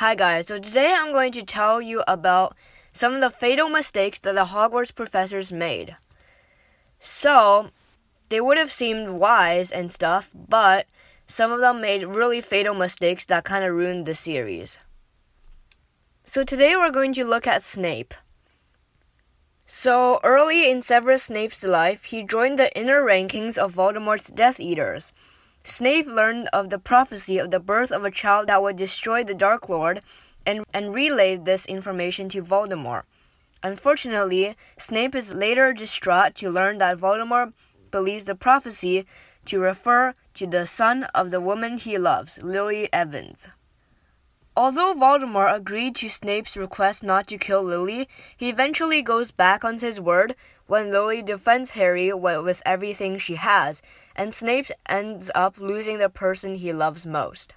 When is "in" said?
20.70-20.82